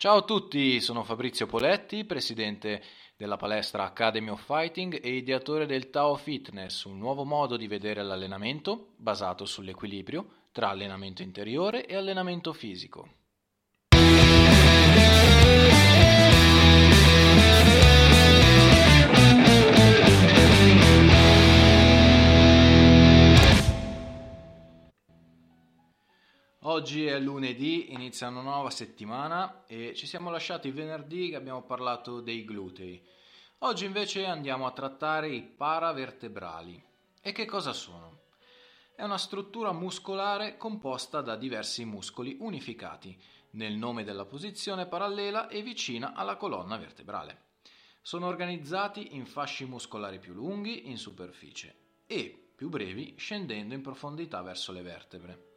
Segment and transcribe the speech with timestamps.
[0.00, 2.82] Ciao a tutti, sono Fabrizio Poletti, presidente
[3.18, 8.02] della palestra Academy of Fighting e ideatore del Tao Fitness, un nuovo modo di vedere
[8.02, 13.10] l'allenamento basato sull'equilibrio tra allenamento interiore e allenamento fisico.
[26.80, 32.22] Oggi è lunedì, inizia una nuova settimana e ci siamo lasciati venerdì che abbiamo parlato
[32.22, 33.06] dei glutei.
[33.58, 36.82] Oggi invece andiamo a trattare i paravertebrali.
[37.20, 38.20] E che cosa sono?
[38.96, 43.14] È una struttura muscolare composta da diversi muscoli unificati
[43.50, 47.48] nel nome della posizione parallela e vicina alla colonna vertebrale.
[48.00, 51.74] Sono organizzati in fasci muscolari più lunghi in superficie
[52.06, 55.49] e più brevi scendendo in profondità verso le vertebre.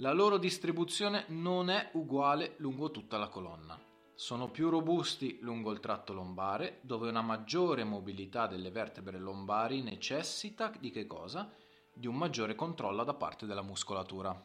[0.00, 3.76] La loro distribuzione non è uguale lungo tutta la colonna.
[4.14, 10.72] Sono più robusti lungo il tratto lombare, dove una maggiore mobilità delle vertebre lombari necessita
[10.78, 11.52] di che cosa?
[11.92, 14.40] di un maggiore controllo da parte della muscolatura.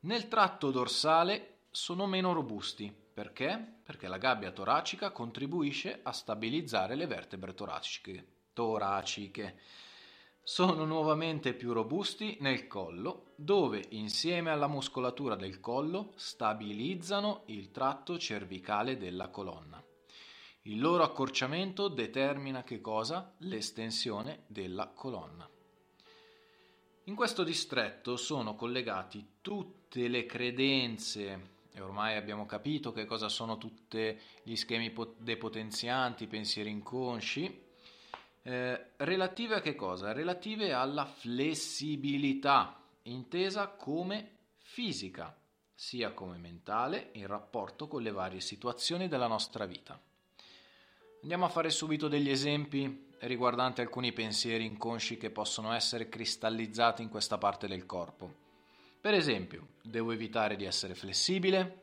[0.00, 3.74] Nel tratto dorsale sono meno robusti, perché?
[3.84, 8.26] Perché la gabbia toracica contribuisce a stabilizzare le vertebre toraciche.
[8.52, 9.60] toraciche.
[10.48, 18.16] Sono nuovamente più robusti nel collo, dove insieme alla muscolatura del collo stabilizzano il tratto
[18.16, 19.84] cervicale della colonna.
[20.62, 23.34] Il loro accorciamento determina che cosa?
[23.38, 25.50] L'estensione della colonna.
[27.06, 33.58] In questo distretto sono collegati tutte le credenze, e ormai abbiamo capito che cosa sono
[33.58, 37.64] tutti gli schemi depotenzianti, pensieri inconsci,
[38.46, 40.12] eh, relative a che cosa?
[40.12, 45.36] Relative alla flessibilità, intesa come fisica,
[45.74, 50.00] sia come mentale in rapporto con le varie situazioni della nostra vita.
[51.22, 57.08] Andiamo a fare subito degli esempi riguardanti alcuni pensieri inconsci che possono essere cristallizzati in
[57.08, 58.32] questa parte del corpo.
[59.00, 61.82] Per esempio, devo evitare di essere flessibile,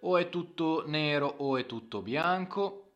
[0.00, 2.87] o è tutto nero o è tutto bianco,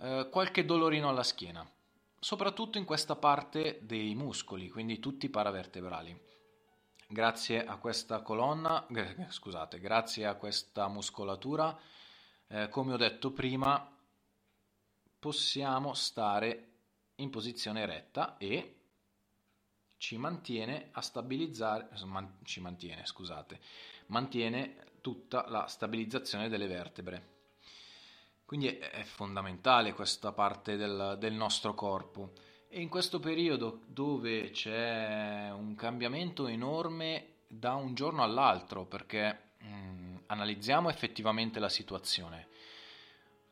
[0.00, 1.68] eh, qualche dolorino alla schiena,
[2.18, 6.26] soprattutto in questa parte dei muscoli, quindi tutti i paravertebrali.
[7.06, 8.86] Grazie a questa colonna,
[9.28, 11.78] scusate, grazie a questa muscolatura,
[12.48, 13.96] eh, come ho detto prima,
[15.18, 16.64] possiamo stare
[17.16, 18.74] in posizione retta e
[19.96, 21.88] ci mantiene a stabilizzare,
[22.44, 23.60] ci mantiene, scusate,
[24.06, 27.36] mantiene tutta la stabilizzazione delle vertebre.
[28.48, 32.32] Quindi è, fondamentale questa parte del, del nostro corpo.
[32.70, 39.68] E in questo periodo dove c'è un cambiamento enorme da un giorno all'altro, perché mh,
[39.68, 42.48] mm, analizziamo effettivamente la situazione.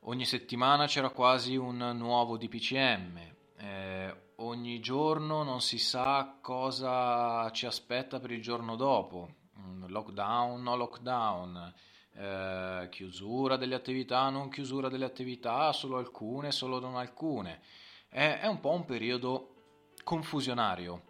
[0.05, 3.21] Ogni settimana c'era quasi un nuovo DPCM,
[3.59, 9.29] eh, ogni giorno non si sa cosa ci aspetta per il giorno dopo,
[9.59, 11.75] mm, lockdown, no lockdown,
[12.19, 17.61] eh, chiusura delle attività, non chiusura delle attività, solo alcune, solo non alcune.
[18.09, 19.55] È, è un po' un periodo
[20.03, 21.03] confusionario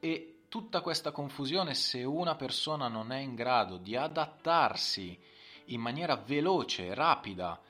[0.00, 5.18] e tutta questa confusione se una persona non è in grado di adattarsi
[5.66, 7.60] in maniera veloce, rapida,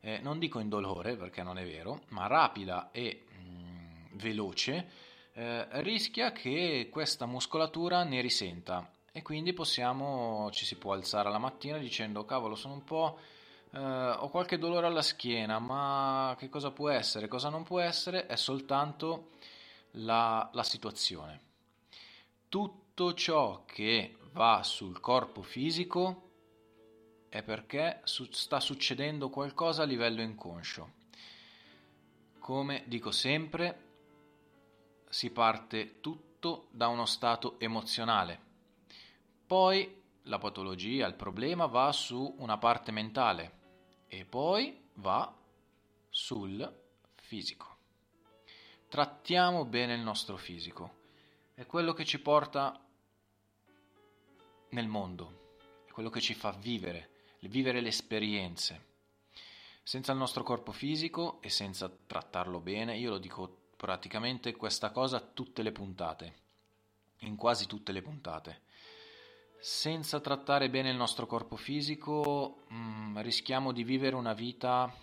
[0.00, 4.90] eh, non dico indolore perché non è vero, ma rapida e mm, veloce,
[5.34, 11.38] eh, rischia che questa muscolatura ne risenta e quindi possiamo, ci si può alzare la
[11.38, 13.18] mattina dicendo cavolo sono un po'...
[13.70, 13.78] Uh,
[14.18, 17.28] ho qualche dolore alla schiena, ma che cosa può essere?
[17.28, 18.26] Cosa non può essere?
[18.26, 19.30] È soltanto
[19.92, 21.40] la, la situazione.
[22.48, 26.30] Tutto ciò che va sul corpo fisico
[27.28, 30.92] è perché su- sta succedendo qualcosa a livello inconscio.
[32.40, 33.82] Come dico sempre,
[35.08, 38.53] si parte tutto da uno stato emozionale.
[39.46, 43.58] Poi la patologia, il problema va su una parte mentale
[44.08, 45.34] e poi va
[46.08, 46.82] sul
[47.16, 47.76] fisico.
[48.88, 51.02] Trattiamo bene il nostro fisico,
[51.54, 52.80] è quello che ci porta
[54.70, 55.56] nel mondo,
[55.86, 58.92] è quello che ci fa vivere, vivere le esperienze.
[59.82, 65.20] Senza il nostro corpo fisico e senza trattarlo bene, io lo dico praticamente questa cosa
[65.20, 66.34] tutte le puntate,
[67.18, 68.62] in quasi tutte le puntate.
[69.64, 74.94] Senza trattare bene il nostro corpo fisico mh, mm, rischiamo di vivere una vita,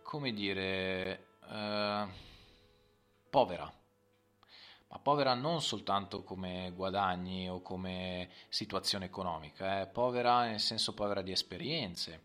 [0.00, 2.06] come dire, eh,
[3.28, 3.70] povera.
[4.88, 11.20] Ma povera non soltanto come guadagni o come situazione economica, eh, povera nel senso povera
[11.20, 12.22] di esperienze,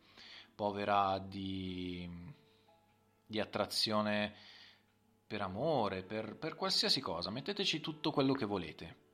[0.55, 2.09] povera di,
[3.25, 4.33] di attrazione
[5.27, 9.07] per amore, per, per qualsiasi cosa, metteteci tutto quello che volete.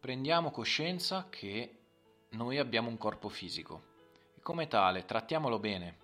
[0.00, 1.76] Prendiamo coscienza che
[2.30, 3.82] noi abbiamo un corpo fisico
[4.34, 5.98] e come tale trattiamolo bene.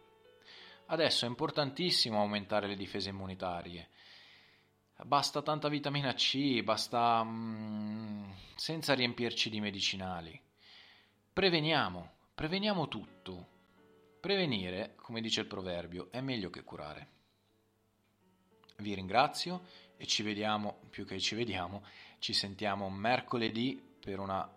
[0.86, 3.88] Adesso è importantissimo aumentare le difese immunitarie
[5.04, 10.40] Basta tanta vitamina C, basta mm, senza riempirci di medicinali.
[11.32, 13.54] Preveniamo, preveniamo tutto.
[14.20, 17.08] Prevenire, come dice il proverbio, è meglio che curare.
[18.78, 19.66] Vi ringrazio
[19.98, 21.84] e ci vediamo, più che ci vediamo,
[22.18, 24.48] ci sentiamo mercoledì per una,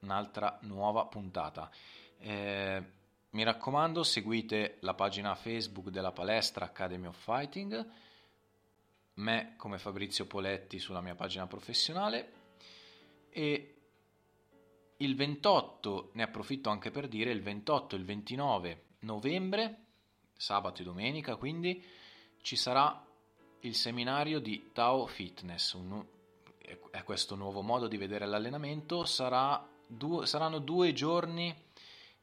[0.00, 1.70] un'altra nuova puntata.
[2.18, 2.82] Eh,
[3.30, 8.02] mi raccomando, seguite la pagina Facebook della palestra Academy of Fighting
[9.14, 12.32] me come Fabrizio Poletti sulla mia pagina professionale
[13.30, 13.74] e
[14.96, 19.84] il 28, ne approfitto anche per dire, il 28 e il 29 novembre,
[20.36, 21.84] sabato e domenica, quindi
[22.40, 23.04] ci sarà
[23.60, 26.04] il seminario di Tao Fitness, un,
[26.90, 31.54] è questo nuovo modo di vedere l'allenamento, sarà due, saranno due giorni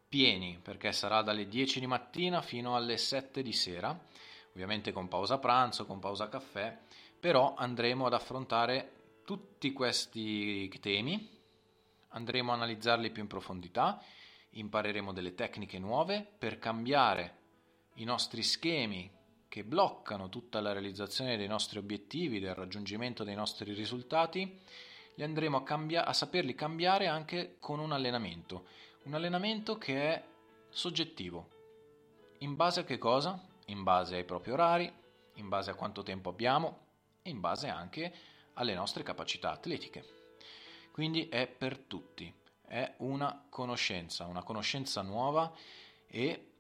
[0.08, 3.98] pieni, perché sarà dalle 10 di mattina fino alle 7 di sera
[4.54, 6.78] ovviamente con pausa pranzo, con pausa caffè,
[7.20, 11.30] però andremo ad affrontare tutti questi temi,
[12.10, 14.02] andremo a analizzarli più in profondità,
[14.52, 17.38] impareremo delle tecniche nuove per cambiare
[17.96, 19.10] i nostri schemi
[19.52, 24.58] che bloccano tutta la realizzazione dei nostri obiettivi, del raggiungimento dei nostri risultati,
[25.16, 28.68] li andremo a, cambia- a saperli cambiare anche con un allenamento,
[29.04, 30.24] un allenamento che è
[30.70, 31.50] soggettivo.
[32.38, 33.50] In base a che cosa?
[33.72, 34.92] in base ai propri orari,
[35.36, 36.80] in base a quanto tempo abbiamo
[37.22, 38.14] e in base anche
[38.54, 40.20] alle nostre capacità atletiche.
[40.92, 42.32] Quindi è per tutti,
[42.66, 45.52] è una conoscenza, una conoscenza nuova
[46.08, 46.51] e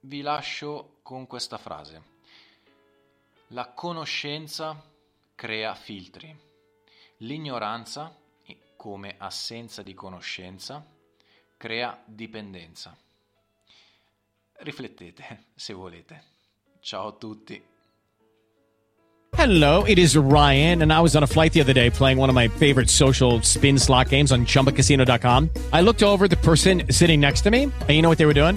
[0.00, 2.02] vi lascio con questa frase.
[3.48, 4.80] La conoscenza
[5.34, 6.36] crea filtri,
[7.18, 8.14] l'ignoranza,
[8.76, 10.84] come assenza di conoscenza,
[11.56, 12.96] crea dipendenza.
[14.60, 16.22] Riflettete se volete.
[16.80, 17.62] Ciao a tutti.
[19.36, 22.28] Hello, it is Ryan, and I was on a flight the other day playing one
[22.28, 25.50] of my favorite social spin slot games on chumbacasino.com.
[25.72, 28.34] I looked over the person sitting next to me, and you know what they were
[28.34, 28.56] doing?